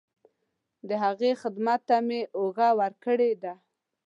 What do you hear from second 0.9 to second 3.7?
هغې خدمت ته مې اوږه ورکړې ده.